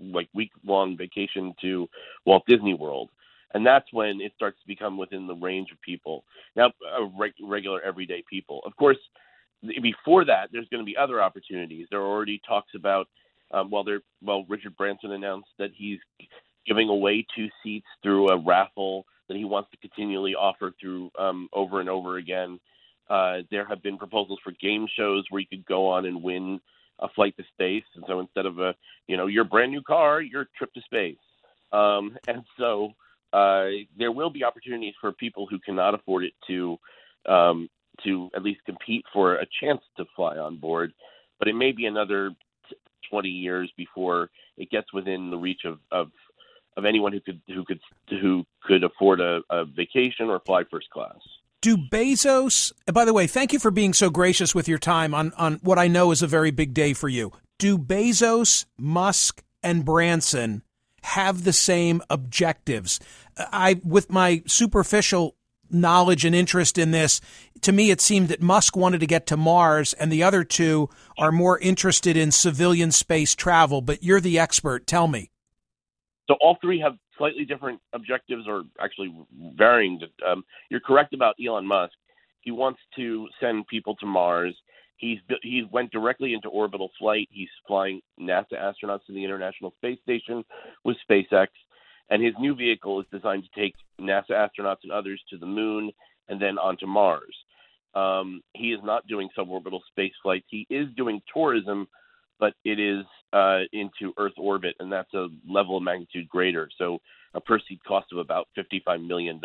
like 0.00 0.28
week 0.34 0.50
long 0.64 0.96
vacation 0.96 1.52
to 1.60 1.88
Walt 2.26 2.44
Disney 2.46 2.74
World 2.74 3.10
and 3.54 3.64
that's 3.64 3.90
when 3.92 4.20
it 4.20 4.32
starts 4.36 4.58
to 4.60 4.66
become 4.66 4.98
within 4.98 5.26
the 5.26 5.34
range 5.34 5.70
of 5.72 5.80
people. 5.80 6.24
Now 6.56 6.66
uh, 6.66 7.04
reg- 7.18 7.32
regular 7.42 7.80
everyday 7.80 8.22
people. 8.28 8.60
Of 8.66 8.76
course 8.76 8.98
before 9.80 10.24
that 10.26 10.50
there's 10.52 10.68
going 10.68 10.82
to 10.82 10.86
be 10.86 10.96
other 10.96 11.22
opportunities. 11.22 11.86
There 11.90 12.00
are 12.00 12.06
already 12.06 12.40
talks 12.46 12.72
about 12.74 13.08
um, 13.50 13.70
well 13.70 13.84
there 13.84 14.00
well 14.22 14.44
richard 14.48 14.76
branson 14.76 15.12
announced 15.12 15.48
that 15.58 15.70
he's 15.74 16.00
giving 16.66 16.88
away 16.88 17.26
two 17.34 17.48
seats 17.62 17.86
through 18.02 18.30
a 18.30 18.38
raffle 18.38 19.06
that 19.28 19.36
he 19.36 19.44
wants 19.44 19.70
to 19.70 19.76
continually 19.78 20.34
offer 20.34 20.72
through 20.80 21.10
um, 21.18 21.48
over 21.52 21.80
and 21.80 21.88
over 21.88 22.18
again. 22.18 22.60
Uh, 23.08 23.38
there 23.50 23.66
have 23.66 23.82
been 23.82 23.98
proposals 23.98 24.38
for 24.42 24.52
game 24.60 24.86
shows 24.96 25.24
where 25.30 25.40
you 25.40 25.46
could 25.46 25.64
go 25.66 25.88
on 25.88 26.06
and 26.06 26.22
win 26.22 26.60
a 27.00 27.08
flight 27.08 27.36
to 27.36 27.44
space. 27.52 27.84
And 27.94 28.04
so 28.06 28.20
instead 28.20 28.46
of 28.46 28.58
a 28.58 28.74
you 29.06 29.16
know 29.16 29.26
your 29.26 29.44
brand 29.44 29.72
new 29.72 29.82
car 29.82 30.20
your 30.20 30.48
trip 30.56 30.72
to 30.74 30.80
space. 30.82 31.16
Um, 31.72 32.16
and 32.28 32.44
so 32.58 32.92
uh, 33.34 33.66
there 33.98 34.12
will 34.12 34.30
be 34.30 34.44
opportunities 34.44 34.94
for 35.00 35.10
people 35.12 35.46
who 35.50 35.58
cannot 35.58 35.94
afford 35.94 36.24
it 36.24 36.32
to 36.46 36.78
um, 37.26 37.68
to 38.04 38.30
at 38.34 38.42
least 38.42 38.60
compete 38.64 39.04
for 39.12 39.34
a 39.34 39.46
chance 39.60 39.80
to 39.96 40.04
fly 40.14 40.36
on 40.36 40.56
board. 40.56 40.92
But 41.38 41.48
it 41.48 41.54
may 41.54 41.72
be 41.72 41.86
another 41.86 42.30
20 43.10 43.28
years 43.28 43.72
before 43.76 44.30
it 44.56 44.70
gets 44.70 44.92
within 44.92 45.30
the 45.30 45.36
reach 45.36 45.62
of, 45.64 45.78
of 45.90 46.10
of 46.76 46.84
anyone 46.84 47.12
who 47.12 47.20
could 47.20 47.40
who 47.48 47.64
could 47.64 47.80
who 48.08 48.44
could 48.62 48.84
afford 48.84 49.20
a, 49.20 49.40
a 49.50 49.64
vacation 49.64 50.28
or 50.28 50.40
fly 50.46 50.62
first 50.70 50.90
class. 50.90 51.18
Do 51.60 51.76
Bezos? 51.76 52.72
By 52.92 53.04
the 53.04 53.12
way, 53.12 53.26
thank 53.26 53.52
you 53.52 53.58
for 53.58 53.70
being 53.70 53.94
so 53.94 54.10
gracious 54.10 54.54
with 54.54 54.68
your 54.68 54.78
time 54.78 55.12
on 55.12 55.32
on 55.36 55.54
what 55.62 55.78
I 55.78 55.88
know 55.88 56.12
is 56.12 56.22
a 56.22 56.28
very 56.28 56.52
big 56.52 56.72
day 56.72 56.92
for 56.92 57.08
you. 57.08 57.32
Do 57.58 57.78
Bezos, 57.78 58.66
Musk, 58.78 59.42
and 59.62 59.84
Branson 59.84 60.62
have 61.04 61.44
the 61.44 61.52
same 61.52 62.00
objectives. 62.08 62.98
I, 63.36 63.78
with 63.84 64.10
my 64.10 64.42
superficial 64.46 65.36
knowledge 65.70 66.24
and 66.24 66.34
interest 66.34 66.78
in 66.78 66.92
this, 66.92 67.20
to 67.60 67.72
me 67.72 67.90
it 67.90 68.00
seemed 68.00 68.28
that 68.28 68.40
Musk 68.40 68.74
wanted 68.74 69.00
to 69.00 69.06
get 69.06 69.26
to 69.26 69.36
Mars 69.36 69.92
and 69.92 70.10
the 70.10 70.22
other 70.22 70.44
two 70.44 70.88
are 71.18 71.30
more 71.30 71.58
interested 71.58 72.16
in 72.16 72.32
civilian 72.32 72.90
space 72.90 73.34
travel. 73.34 73.82
But 73.82 74.02
you're 74.02 74.20
the 74.20 74.38
expert. 74.38 74.86
Tell 74.86 75.06
me. 75.06 75.30
So 76.26 76.36
all 76.40 76.56
three 76.62 76.80
have 76.80 76.94
slightly 77.18 77.44
different 77.44 77.80
objectives 77.92 78.44
or 78.48 78.64
actually 78.80 79.14
varying. 79.56 80.00
Um, 80.26 80.42
you're 80.70 80.80
correct 80.80 81.12
about 81.12 81.34
Elon 81.44 81.66
Musk. 81.66 81.92
He 82.40 82.50
wants 82.50 82.80
to 82.96 83.28
send 83.40 83.66
people 83.66 83.94
to 83.96 84.06
Mars 84.06 84.56
He's 84.96 85.18
he 85.42 85.66
went 85.70 85.90
directly 85.90 86.34
into 86.34 86.48
orbital 86.48 86.90
flight. 86.98 87.28
He's 87.30 87.48
flying 87.66 88.00
NASA 88.20 88.54
astronauts 88.54 89.04
to 89.06 89.12
the 89.12 89.24
International 89.24 89.72
Space 89.78 89.98
Station 90.02 90.44
with 90.84 90.96
SpaceX, 91.08 91.48
and 92.10 92.22
his 92.22 92.34
new 92.38 92.54
vehicle 92.54 93.00
is 93.00 93.06
designed 93.12 93.44
to 93.44 93.60
take 93.60 93.74
NASA 94.00 94.30
astronauts 94.30 94.84
and 94.84 94.92
others 94.92 95.20
to 95.30 95.38
the 95.38 95.46
moon 95.46 95.90
and 96.28 96.40
then 96.40 96.58
onto 96.58 96.86
Mars. 96.86 97.34
Um, 97.94 98.42
he 98.54 98.72
is 98.72 98.80
not 98.82 99.06
doing 99.06 99.28
suborbital 99.36 99.80
space 99.88 100.12
flights. 100.22 100.46
He 100.48 100.66
is 100.70 100.88
doing 100.96 101.22
tourism, 101.32 101.86
but 102.40 102.54
it 102.64 102.80
is 102.80 103.04
uh, 103.32 103.60
into 103.72 104.12
Earth 104.18 104.32
orbit, 104.36 104.74
and 104.80 104.92
that's 104.92 105.12
a 105.14 105.28
level 105.48 105.76
of 105.76 105.82
magnitude 105.82 106.28
greater. 106.28 106.68
So 106.76 106.98
a 107.34 107.40
per 107.40 107.58
seat 107.68 107.80
cost 107.86 108.06
of 108.12 108.18
about 108.18 108.48
$55 108.58 109.06
million. 109.06 109.40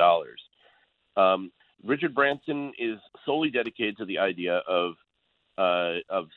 Um, 1.16 1.52
Richard 1.84 2.14
Branson 2.14 2.72
is 2.78 2.98
solely 3.26 3.50
dedicated 3.50 3.98
to 3.98 4.06
the 4.06 4.18
idea 4.18 4.62
of 4.68 4.94
uh, 5.60 5.96
of 6.10 6.28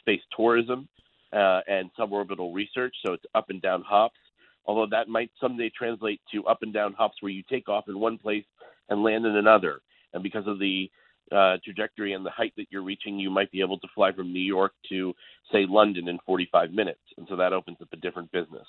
space 0.00 0.20
tourism 0.36 0.88
uh, 1.32 1.60
and 1.68 1.90
suborbital 1.98 2.54
research. 2.54 2.94
So 3.04 3.14
it's 3.14 3.24
up 3.34 3.50
and 3.50 3.62
down 3.62 3.82
hops. 3.82 4.18
Although 4.66 4.86
that 4.90 5.08
might 5.08 5.30
someday 5.40 5.70
translate 5.76 6.20
to 6.32 6.46
up 6.46 6.58
and 6.62 6.72
down 6.72 6.92
hops 6.92 7.16
where 7.20 7.32
you 7.32 7.42
take 7.50 7.68
off 7.68 7.88
in 7.88 7.98
one 7.98 8.18
place 8.18 8.44
and 8.88 9.02
land 9.02 9.26
in 9.26 9.36
another. 9.36 9.80
And 10.12 10.22
because 10.22 10.46
of 10.46 10.58
the 10.58 10.90
uh, 11.32 11.56
trajectory 11.64 12.12
and 12.12 12.24
the 12.24 12.30
height 12.30 12.52
that 12.56 12.66
you're 12.70 12.82
reaching, 12.82 13.18
you 13.18 13.30
might 13.30 13.50
be 13.50 13.60
able 13.60 13.78
to 13.78 13.88
fly 13.94 14.12
from 14.12 14.32
New 14.32 14.40
York 14.40 14.72
to, 14.90 15.14
say, 15.50 15.66
London 15.68 16.08
in 16.08 16.18
45 16.26 16.72
minutes. 16.72 17.00
And 17.16 17.26
so 17.28 17.36
that 17.36 17.52
opens 17.52 17.78
up 17.80 17.88
a 17.92 17.96
different 17.96 18.30
business. 18.32 18.66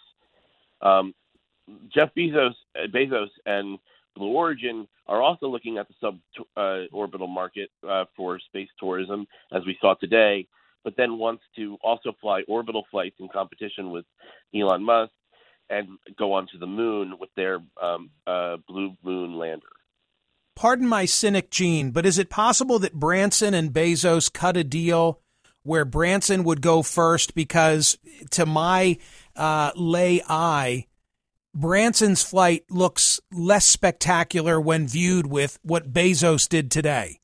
Um, 0.81 1.13
Jeff 1.93 2.09
Bezos, 2.17 2.53
uh, 2.75 2.87
Bezos 2.87 3.29
and 3.45 3.77
Blue 4.15 4.31
Origin 4.31 4.87
are 5.07 5.21
also 5.21 5.47
looking 5.47 5.77
at 5.77 5.87
the 5.87 6.15
suborbital 6.57 7.23
uh, 7.23 7.27
market 7.27 7.69
uh, 7.87 8.05
for 8.15 8.39
space 8.39 8.69
tourism, 8.79 9.27
as 9.51 9.65
we 9.65 9.77
saw 9.81 9.95
today, 9.95 10.47
but 10.83 10.95
then 10.97 11.17
wants 11.17 11.43
to 11.55 11.77
also 11.83 12.13
fly 12.21 12.43
orbital 12.47 12.85
flights 12.91 13.15
in 13.19 13.27
competition 13.29 13.91
with 13.91 14.05
Elon 14.55 14.83
Musk 14.83 15.11
and 15.69 15.87
go 16.17 16.33
onto 16.33 16.57
the 16.57 16.67
moon 16.67 17.15
with 17.19 17.29
their 17.35 17.59
um, 17.81 18.09
uh, 18.27 18.57
Blue 18.67 18.95
Moon 19.03 19.37
lander. 19.37 19.65
Pardon 20.55 20.87
my 20.87 21.05
cynic 21.05 21.49
gene, 21.49 21.91
but 21.91 22.05
is 22.05 22.19
it 22.19 22.29
possible 22.29 22.77
that 22.79 22.93
Branson 22.93 23.53
and 23.53 23.71
Bezos 23.73 24.31
cut 24.31 24.55
a 24.55 24.63
deal 24.63 25.19
where 25.63 25.85
Branson 25.85 26.43
would 26.43 26.61
go 26.61 26.83
first 26.83 27.33
because, 27.33 27.97
to 28.31 28.45
my 28.45 28.97
uh, 29.35 29.71
lay 29.75 30.21
eye, 30.29 30.85
Branson's 31.55 32.23
flight 32.23 32.63
looks 32.69 33.19
less 33.31 33.65
spectacular 33.65 34.59
when 34.59 34.87
viewed 34.87 35.27
with 35.27 35.59
what 35.61 35.93
Bezos 35.93 36.49
did 36.49 36.71
today? 36.71 37.19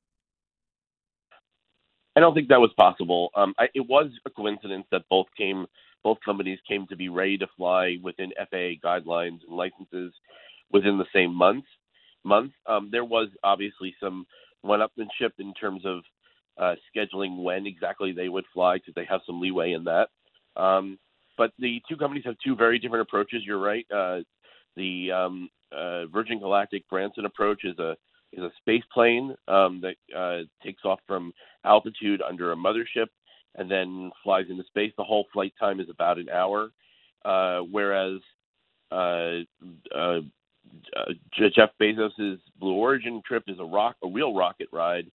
I 2.15 2.19
don't 2.19 2.35
think 2.35 2.49
that 2.49 2.59
was 2.59 2.71
possible. 2.77 3.31
Um, 3.33 3.55
I, 3.57 3.69
it 3.73 3.87
was 3.87 4.11
a 4.27 4.29
coincidence 4.29 4.85
that 4.91 5.03
both 5.09 5.27
came, 5.35 5.65
both 6.03 6.19
companies 6.23 6.59
came 6.67 6.85
to 6.87 6.95
be 6.95 7.09
ready 7.09 7.39
to 7.39 7.47
fly 7.57 7.95
within 8.03 8.31
FAA 8.37 8.77
guidelines 8.83 9.39
and 9.47 9.57
licenses 9.57 10.13
within 10.71 10.99
the 10.99 11.05
same 11.13 11.33
month. 11.33 11.65
Month. 12.23 12.51
Um, 12.67 12.89
there 12.91 13.05
was 13.05 13.29
obviously 13.43 13.95
some 13.99 14.27
one-upmanship 14.61 15.31
in 15.39 15.53
terms 15.53 15.83
of 15.85 16.01
uh, 16.57 16.75
scheduling 16.95 17.41
when 17.41 17.65
exactly 17.65 18.11
they 18.11 18.29
would 18.29 18.45
fly 18.53 18.75
because 18.75 18.93
they 18.93 19.05
have 19.09 19.21
some 19.25 19.39
leeway 19.39 19.71
in 19.71 19.85
that. 19.85 20.09
Um, 20.55 20.99
but 21.39 21.53
the 21.57 21.81
two 21.87 21.95
companies 21.95 22.25
have 22.25 22.35
two 22.43 22.53
very 22.53 22.77
different 22.77 23.01
approaches. 23.01 23.43
You're 23.45 23.59
right. 23.59 23.85
Uh, 23.89 24.19
the 24.75 25.09
um, 25.09 25.49
uh, 25.71 26.05
Virgin 26.07 26.37
Galactic 26.37 26.87
Branson 26.89 27.25
approach 27.25 27.61
is 27.63 27.79
a 27.79 27.95
is 28.33 28.43
a 28.43 28.51
space 28.59 28.83
plane 28.93 29.33
um, 29.47 29.81
that 29.81 29.95
uh, 30.15 30.41
takes 30.63 30.83
off 30.83 30.99
from 31.07 31.33
altitude 31.65 32.21
under 32.21 32.51
a 32.51 32.55
mothership 32.55 33.07
and 33.55 33.71
then 33.71 34.11
flies 34.21 34.45
into 34.49 34.63
space. 34.65 34.91
The 34.97 35.03
whole 35.03 35.25
flight 35.33 35.53
time 35.59 35.79
is 35.79 35.89
about 35.89 36.19
an 36.19 36.29
hour, 36.29 36.69
uh, 37.25 37.61
whereas 37.61 38.19
uh, 38.91 39.39
uh, 39.95 40.19
Jeff 41.55 41.69
Bezos's 41.81 42.39
Blue 42.59 42.75
Origin 42.75 43.21
trip 43.25 43.45
is 43.47 43.57
a 43.59 43.65
rock 43.65 43.95
a 44.03 44.09
real 44.09 44.35
rocket 44.35 44.67
ride, 44.73 45.09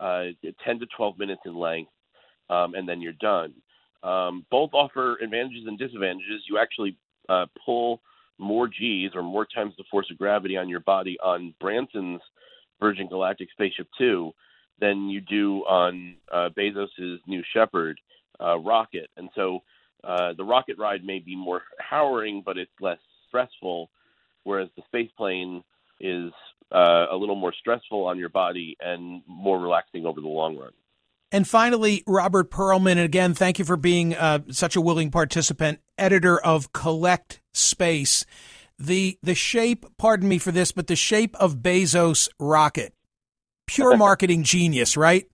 10 0.00 0.34
to 0.80 0.86
12 0.96 1.18
minutes 1.18 1.42
in 1.46 1.54
length, 1.54 1.92
um, 2.50 2.74
and 2.74 2.86
then 2.88 3.00
you're 3.00 3.12
done. 3.12 3.54
Um, 4.02 4.46
both 4.50 4.70
offer 4.72 5.16
advantages 5.16 5.64
and 5.66 5.78
disadvantages. 5.78 6.42
You 6.48 6.58
actually 6.58 6.96
uh, 7.28 7.46
pull 7.64 8.00
more 8.38 8.68
G's 8.68 9.10
or 9.14 9.22
more 9.22 9.46
times 9.46 9.74
the 9.76 9.84
force 9.90 10.06
of 10.10 10.18
gravity 10.18 10.56
on 10.56 10.68
your 10.68 10.80
body 10.80 11.18
on 11.22 11.54
Branson's 11.60 12.20
Virgin 12.80 13.08
Galactic 13.08 13.48
Spaceship 13.52 13.88
Two 13.98 14.32
than 14.80 15.08
you 15.08 15.20
do 15.20 15.64
on 15.64 16.14
uh, 16.32 16.48
Bezos's 16.56 17.20
New 17.26 17.42
Shepard 17.52 17.98
uh, 18.40 18.58
rocket. 18.58 19.10
And 19.16 19.28
so 19.34 19.60
uh, 20.04 20.32
the 20.36 20.44
rocket 20.44 20.78
ride 20.78 21.04
may 21.04 21.18
be 21.18 21.34
more 21.34 21.62
harrowing, 21.78 22.42
but 22.46 22.56
it's 22.56 22.70
less 22.80 22.98
stressful, 23.26 23.90
whereas 24.44 24.68
the 24.76 24.82
space 24.86 25.10
plane 25.16 25.64
is 26.00 26.30
uh, 26.72 27.06
a 27.10 27.16
little 27.16 27.34
more 27.34 27.52
stressful 27.58 28.06
on 28.06 28.18
your 28.18 28.28
body 28.28 28.76
and 28.80 29.22
more 29.26 29.58
relaxing 29.58 30.06
over 30.06 30.20
the 30.20 30.28
long 30.28 30.56
run. 30.56 30.70
And 31.30 31.46
finally, 31.46 32.02
Robert 32.06 32.50
Pearlman, 32.50 32.92
and 32.92 33.00
again, 33.00 33.34
thank 33.34 33.58
you 33.58 33.64
for 33.64 33.76
being 33.76 34.14
uh, 34.14 34.40
such 34.50 34.76
a 34.76 34.80
willing 34.80 35.10
participant, 35.10 35.80
editor 35.98 36.40
of 36.40 36.72
Collect 36.72 37.40
Space. 37.52 38.24
The 38.78 39.18
the 39.22 39.34
shape, 39.34 39.84
pardon 39.98 40.28
me 40.28 40.38
for 40.38 40.52
this, 40.52 40.72
but 40.72 40.86
the 40.86 40.96
shape 40.96 41.36
of 41.36 41.56
Bezos 41.56 42.28
rocket, 42.38 42.94
pure 43.66 43.96
marketing 43.98 44.42
genius, 44.42 44.96
right? 44.96 45.26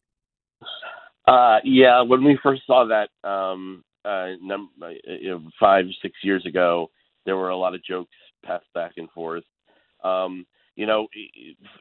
Uh, 1.29 1.59
yeah, 1.63 2.03
when 2.03 2.25
we 2.25 2.39
first 2.43 2.63
saw 2.67 2.87
that 2.87 3.29
um, 3.29 3.85
uh, 4.05 4.31
num- 4.43 4.71
uh, 4.83 4.89
you 5.07 5.31
know, 5.31 5.43
five 5.61 5.85
six 6.03 6.15
years 6.25 6.45
ago, 6.45 6.91
there 7.25 7.37
were 7.37 7.51
a 7.51 7.57
lot 7.57 7.75
of 7.75 7.85
jokes 7.85 8.15
passed 8.45 8.67
back 8.75 8.93
and 8.97 9.09
forth. 9.11 9.45
Um, 10.03 10.45
you 10.75 10.87
know, 10.87 11.07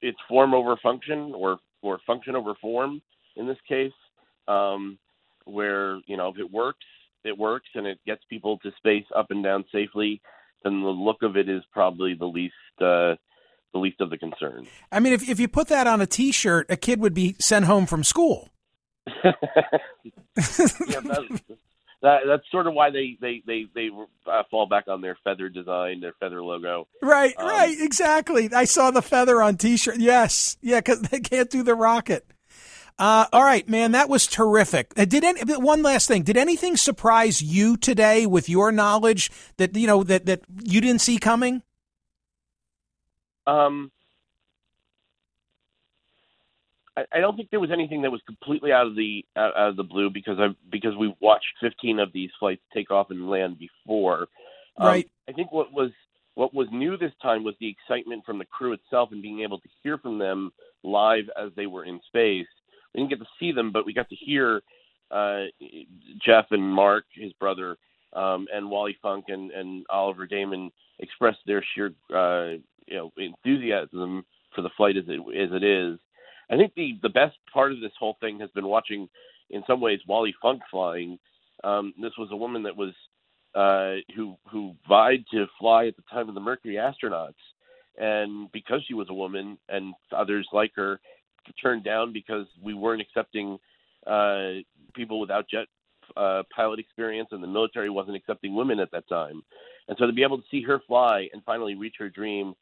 it's 0.04 0.20
form 0.30 0.54
over 0.54 0.78
function 0.84 1.34
or 1.36 1.58
or 1.82 2.00
function 2.06 2.36
over 2.36 2.54
form 2.62 3.02
in 3.36 3.48
this 3.48 3.58
case, 3.68 3.92
um, 4.48 4.98
where 5.46 6.00
you 6.06 6.18
know 6.18 6.30
if 6.30 6.38
it 6.38 6.52
works, 6.52 6.86
it 7.24 7.38
works, 7.38 7.70
and 7.76 7.88
it 7.88 8.00
gets 8.06 8.22
people 8.30 8.58
to 8.60 8.72
space 8.78 9.06
up 9.16 9.28
and 9.30 9.44
down 9.44 9.66
safely. 9.72 10.22
Then 10.64 10.82
the 10.82 10.88
look 10.88 11.24
of 11.24 11.36
it 11.36 11.50
is 11.50 11.62
probably 11.72 12.14
the 12.14 12.26
least 12.26 12.54
uh, 12.80 13.16
the 13.74 13.80
least 13.80 14.00
of 14.00 14.10
the 14.10 14.18
concerns. 14.18 14.68
I 14.92 15.00
mean, 15.00 15.14
if 15.14 15.28
if 15.28 15.40
you 15.40 15.48
put 15.48 15.68
that 15.68 15.88
on 15.88 16.00
a 16.02 16.06
T-shirt, 16.06 16.68
a 16.70 16.78
kid 16.78 17.00
would 17.00 17.14
be 17.14 17.36
sent 17.40 17.66
home 17.66 17.86
from 17.86 18.04
school. 18.04 18.50
yeah, 19.24 19.34
that, 20.06 21.42
that, 22.02 22.20
that's 22.26 22.44
sort 22.52 22.68
of 22.68 22.74
why 22.74 22.90
they 22.90 23.18
they 23.20 23.42
they 23.46 23.66
they 23.74 23.90
uh, 24.28 24.44
fall 24.50 24.68
back 24.68 24.88
on 24.88 25.02
their 25.02 25.18
feather 25.24 25.50
design, 25.50 26.00
their 26.00 26.14
feather 26.20 26.42
logo. 26.42 26.88
Right, 27.02 27.34
um, 27.38 27.48
right, 27.48 27.76
exactly. 27.80 28.50
I 28.54 28.66
saw 28.66 28.92
the 28.92 29.02
feather 29.02 29.42
on 29.42 29.58
T-shirt. 29.58 29.98
Yes, 29.98 30.58
yeah, 30.62 30.80
because 30.80 31.02
they 31.12 31.20
can't 31.20 31.50
do 31.50 31.64
the 31.64 31.76
rocket. 31.76 32.26
Uh, 33.00 33.26
all 33.34 33.44
right, 33.44 33.68
man, 33.68 33.92
that 33.92 34.08
was 34.08 34.28
terrific. 34.28 34.94
Uh, 34.96 35.06
did 35.06 35.24
any, 35.24 35.42
one 35.42 35.82
last 35.82 36.08
thing? 36.08 36.24
Did 36.24 36.38
anything 36.38 36.78
surprise 36.78 37.42
you 37.42 37.76
today 37.76 38.26
with 38.26 38.48
your 38.48 38.72
knowledge 38.72 39.32
that 39.58 39.76
you 39.76 39.88
know 39.88 40.04
that 40.04 40.26
that 40.28 40.42
you 40.64 40.80
didn't 40.80 41.02
see 41.02 41.18
coming? 41.18 41.64
Um, 43.48 43.92
I, 46.96 47.06
I 47.12 47.20
don't 47.20 47.36
think 47.36 47.50
there 47.50 47.60
was 47.60 47.72
anything 47.72 48.04
that 48.04 48.12
was 48.12 48.22
completely 48.26 48.72
out 48.72 48.88
of 48.88 48.96
the 48.96 49.26
out, 49.36 49.56
out 49.58 49.70
of 49.70 49.76
the 49.76 49.84
blue 49.84 50.10
because 50.10 50.38
I 50.40 50.50
because 50.72 50.96
we 50.96 51.16
watched 51.20 51.54
15 51.62 52.00
of 52.00 52.14
these 52.14 52.30
flights 52.40 52.62
take 52.74 52.92
off 52.92 53.10
and 53.10 53.30
land 53.30 53.58
before. 53.58 54.28
Um, 54.78 54.88
right. 54.88 55.10
I 55.28 55.32
think 55.32 55.52
what 55.52 55.72
was 55.74 55.92
what 56.36 56.54
was 56.54 56.68
new 56.72 56.98
this 56.98 57.12
time 57.22 57.44
was 57.44 57.56
the 57.60 57.70
excitement 57.70 58.26
from 58.26 58.40
the 58.40 58.46
crew 58.46 58.74
itself 58.74 59.10
and 59.12 59.22
being 59.22 59.42
able 59.42 59.60
to 59.60 59.70
hear 59.84 59.98
from 59.98 60.18
them 60.18 60.52
live 60.84 61.26
as 61.40 61.52
they 61.56 61.66
were 61.66 61.86
in 61.86 62.00
space. 62.08 62.48
Didn't 62.96 63.10
get 63.10 63.20
to 63.20 63.26
see 63.40 63.52
them, 63.52 63.72
but 63.72 63.86
we 63.86 63.94
got 63.94 64.10
to 64.10 64.16
hear 64.16 64.62
uh, 65.12 65.46
Jeff 66.26 66.46
and 66.52 66.64
Mark, 66.64 67.06
his 67.14 67.34
brother, 67.34 67.78
um, 68.14 68.48
and 68.54 68.70
Wally 68.70 68.98
Funk 69.02 69.26
and, 69.28 69.52
and 69.52 69.86
Oliver 69.90 70.28
Daemen 70.28 70.72
express 71.00 71.36
their 71.46 71.64
sheer 71.74 71.94
uh, 72.16 72.58
you 72.88 72.96
know 72.96 73.12
enthusiasm 73.18 74.26
for 74.56 74.62
the 74.62 74.70
flight 74.78 74.98
as 74.98 75.06
it 75.08 75.20
as 75.20 75.50
it 75.52 75.64
is. 75.64 76.00
I 76.50 76.58
think 76.58 76.74
the 76.76 77.00
the 77.02 77.10
best 77.10 77.38
part 77.52 77.72
of 77.72 77.80
this 77.80 77.92
whole 78.00 78.18
thing 78.20 78.40
has 78.40 78.50
been 78.52 78.68
watching, 78.68 79.08
in 79.50 79.64
some 79.68 79.82
ways, 79.82 80.00
Wally 80.08 80.36
Funk 80.42 80.62
flying. 80.70 81.18
Um, 81.64 81.94
this 82.02 82.14
was 82.18 82.30
a 82.32 82.36
woman 82.36 82.64
that 82.64 82.76
was 82.76 82.94
uh, 83.56 84.02
who 84.16 84.36
who 84.52 84.76
vied 84.88 85.24
to 85.32 85.46
fly 85.60 85.88
at 85.88 85.96
the 85.96 86.04
time 86.12 86.30
of 86.30 86.36
the 86.36 86.42
Mercury 86.42 86.76
astronauts, 86.76 87.34
and 87.98 88.52
because 88.52 88.82
she 88.88 88.94
was 88.94 89.08
a 89.10 89.14
woman, 89.14 89.58
and 89.70 89.94
others 90.16 90.48
like 90.54 90.72
her 90.76 91.00
turned 91.62 91.84
down 91.84 92.14
because 92.14 92.46
we 92.62 92.74
weren't 92.74 93.02
accepting 93.02 93.60
uh, 94.08 94.62
people 94.94 95.20
without 95.20 95.50
jet 95.50 95.66
uh, 96.18 96.44
pilot 96.56 96.80
experience, 96.80 97.30
and 97.32 97.42
the 97.42 97.48
military 97.48 97.90
wasn't 97.90 98.16
accepting 98.16 98.56
women 98.56 98.80
at 98.80 98.92
that 98.92 99.08
time. 99.08 99.42
And 99.88 99.98
so 100.00 100.06
to 100.06 100.14
be 100.14 100.24
able 100.24 100.38
to 100.38 100.44
see 100.50 100.62
her 100.64 100.80
fly 100.88 101.28
and 101.34 101.44
finally 101.44 101.76
reach 101.76 101.96
her 102.00 102.10
dream 102.10 102.54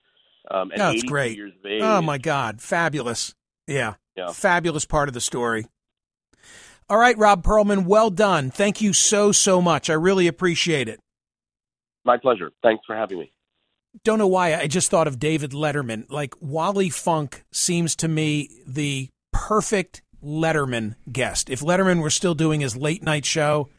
um, 0.49 0.71
at 0.71 0.77
That's 0.77 1.03
great. 1.03 1.35
years 1.35 1.53
of 1.59 1.65
age. 1.65 1.81
Oh 1.83 2.01
my 2.01 2.17
God, 2.17 2.61
fabulous! 2.61 3.35
Yeah. 3.67 3.95
yeah, 4.15 4.31
fabulous 4.31 4.85
part 4.85 5.07
of 5.07 5.13
the 5.13 5.21
story. 5.21 5.65
All 6.89 6.97
right, 6.97 7.17
Rob 7.17 7.43
Pearlman, 7.43 7.85
well 7.85 8.09
done. 8.09 8.51
Thank 8.51 8.81
you 8.81 8.91
so 8.93 9.31
so 9.31 9.61
much. 9.61 9.89
I 9.89 9.93
really 9.93 10.27
appreciate 10.27 10.89
it. 10.89 10.99
My 12.03 12.17
pleasure. 12.17 12.51
Thanks 12.63 12.83
for 12.85 12.95
having 12.95 13.19
me. 13.19 13.31
Don't 14.03 14.19
know 14.19 14.27
why 14.27 14.55
I 14.55 14.67
just 14.67 14.89
thought 14.89 15.07
of 15.07 15.19
David 15.19 15.51
Letterman. 15.51 16.09
Like 16.09 16.33
Wally 16.39 16.89
Funk 16.89 17.43
seems 17.51 17.95
to 17.97 18.07
me 18.07 18.49
the 18.65 19.09
perfect 19.31 20.01
Letterman 20.23 20.95
guest. 21.11 21.49
If 21.49 21.61
Letterman 21.61 22.01
were 22.01 22.09
still 22.09 22.33
doing 22.33 22.61
his 22.61 22.75
late 22.75 23.03
night 23.03 23.25
show, 23.25 23.69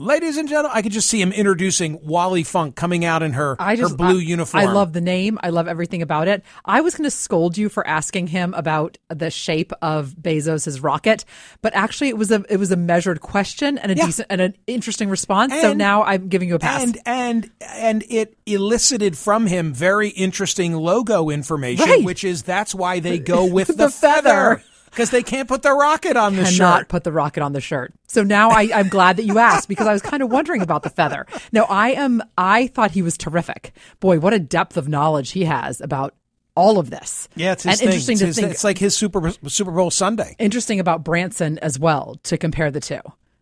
Ladies 0.00 0.38
and 0.38 0.48
gentlemen, 0.48 0.72
I 0.74 0.80
could 0.80 0.92
just 0.92 1.10
see 1.10 1.20
him 1.20 1.30
introducing 1.30 1.98
Wally 2.02 2.42
Funk 2.42 2.74
coming 2.74 3.04
out 3.04 3.22
in 3.22 3.34
her, 3.34 3.54
I 3.58 3.76
just, 3.76 3.90
her 3.90 3.96
blue 3.98 4.18
I, 4.18 4.22
uniform. 4.22 4.66
I 4.66 4.72
love 4.72 4.94
the 4.94 5.02
name. 5.02 5.38
I 5.42 5.50
love 5.50 5.68
everything 5.68 6.00
about 6.00 6.26
it. 6.26 6.42
I 6.64 6.80
was 6.80 6.94
going 6.94 7.04
to 7.04 7.10
scold 7.10 7.58
you 7.58 7.68
for 7.68 7.86
asking 7.86 8.28
him 8.28 8.54
about 8.54 8.96
the 9.10 9.30
shape 9.30 9.74
of 9.82 10.14
Bezos's 10.18 10.80
rocket, 10.80 11.26
but 11.60 11.74
actually 11.74 12.08
it 12.08 12.16
was 12.16 12.30
a 12.30 12.42
it 12.48 12.56
was 12.56 12.72
a 12.72 12.78
measured 12.78 13.20
question 13.20 13.76
and 13.76 13.92
a 13.92 13.94
yeah. 13.94 14.06
decent 14.06 14.28
and 14.30 14.40
an 14.40 14.56
interesting 14.66 15.10
response. 15.10 15.52
And, 15.52 15.60
so 15.60 15.72
now 15.74 16.02
I'm 16.02 16.28
giving 16.28 16.48
you 16.48 16.54
a 16.54 16.58
pass. 16.58 16.82
And 16.82 16.98
and 17.04 17.50
and 17.60 18.04
it 18.08 18.38
elicited 18.46 19.18
from 19.18 19.46
him 19.46 19.74
very 19.74 20.08
interesting 20.08 20.72
logo 20.72 21.28
information, 21.28 21.84
right. 21.84 22.04
which 22.04 22.24
is 22.24 22.42
that's 22.42 22.74
why 22.74 23.00
they 23.00 23.18
go 23.18 23.44
with 23.52 23.66
the, 23.66 23.74
the 23.74 23.90
feather. 23.90 24.22
feather 24.22 24.62
because 24.90 25.10
they 25.10 25.22
can't 25.22 25.48
put 25.48 25.62
the 25.62 25.72
rocket 25.72 26.16
on 26.16 26.36
the 26.36 26.44
shirt. 26.44 26.58
Cannot 26.58 26.78
shirt. 26.80 26.88
put 26.88 27.04
the 27.04 27.12
rocket 27.12 27.42
on 27.42 27.52
the 27.52 27.60
shirt. 27.60 27.94
So 28.08 28.22
now 28.22 28.50
I, 28.50 28.70
I'm 28.74 28.88
glad 28.88 29.16
that 29.16 29.24
you 29.24 29.38
asked 29.38 29.68
because 29.68 29.86
I 29.86 29.92
was 29.92 30.02
kind 30.02 30.22
of 30.22 30.30
wondering 30.30 30.62
about 30.62 30.82
the 30.82 30.90
feather. 30.90 31.26
No, 31.52 31.64
I 31.64 31.90
am. 31.90 32.22
I 32.36 32.66
thought 32.68 32.90
he 32.90 33.02
was 33.02 33.16
terrific. 33.16 33.72
Boy, 34.00 34.18
what 34.18 34.34
a 34.34 34.38
depth 34.38 34.76
of 34.76 34.88
knowledge 34.88 35.30
he 35.30 35.44
has 35.44 35.80
about 35.80 36.14
all 36.54 36.78
of 36.78 36.90
this. 36.90 37.28
Yeah, 37.36 37.52
it's 37.52 37.62
his 37.62 37.80
and 37.80 37.90
interesting 37.90 38.14
it's 38.14 38.20
to 38.20 38.26
his, 38.26 38.36
think. 38.36 38.50
It's 38.50 38.64
like 38.64 38.78
his 38.78 38.96
Super 38.96 39.32
Super 39.46 39.70
Bowl 39.70 39.90
Sunday. 39.90 40.34
Interesting 40.38 40.80
about 40.80 41.04
Branson 41.04 41.58
as 41.60 41.78
well 41.78 42.16
to 42.24 42.36
compare 42.36 42.70
the 42.70 42.80
two. 42.80 43.00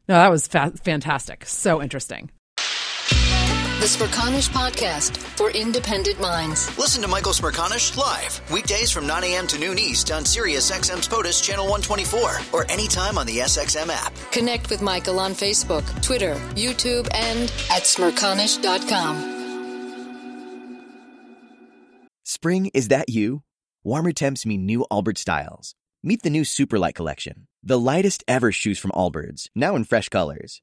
No, 0.09 0.15
that 0.15 0.31
was 0.31 0.47
fa- 0.47 0.73
fantastic. 0.85 1.45
So 1.47 1.83
interesting. 1.83 2.31
The 3.79 3.85
Smerconish 3.85 4.51
Podcast 4.51 5.17
for 5.17 5.51
independent 5.51 6.21
minds. 6.21 6.77
Listen 6.77 7.01
to 7.01 7.07
Michael 7.07 7.31
Smerconish 7.31 7.97
live 7.97 8.41
weekdays 8.51 8.91
from 8.91 9.07
9 9.07 9.23
a.m. 9.23 9.47
to 9.47 9.57
noon 9.57 9.79
East 9.79 10.11
on 10.11 10.25
Sirius 10.25 10.73
XM's 10.73 11.07
POTUS 11.07 11.41
Channel 11.41 11.69
124 11.69 12.39
or 12.53 12.69
anytime 12.69 13.17
on 13.17 13.25
the 13.25 13.37
SXM 13.39 13.89
app. 13.89 14.13
Connect 14.33 14.69
with 14.69 14.83
Michael 14.83 15.21
on 15.21 15.31
Facebook, 15.31 15.85
Twitter, 16.03 16.35
YouTube, 16.57 17.07
and 17.15 17.43
at 17.71 17.85
smerconish.com. 17.85 19.37
Spring, 22.25 22.73
is 22.75 22.89
that 22.89 23.09
you? 23.09 23.45
Warmer 23.85 24.11
temps 24.11 24.45
mean 24.45 24.67
new 24.67 24.87
Allbirds 24.91 25.19
styles. 25.19 25.77
Meet 26.03 26.25
the 26.25 26.31
new 26.31 26.43
Superlight 26.43 26.95
collection, 26.95 27.47
the 27.63 27.79
lightest 27.79 28.25
ever 28.27 28.51
shoes 28.51 28.81
from 28.81 28.91
Allbirds, 28.91 29.51
now 29.55 29.77
in 29.77 29.85
fresh 29.85 30.09
colors. 30.09 30.63